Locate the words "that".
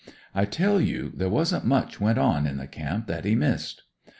3.05-3.23